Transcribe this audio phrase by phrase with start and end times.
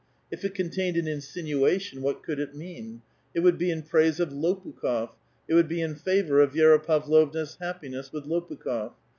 [0.31, 3.03] if it contained n insinuation, what could it mean?
[3.35, 5.11] It would be in praise Xx>pukh6f;
[5.47, 8.93] it would be in favor of Vi^ra Pavlovna*s happi with Lopukh6f.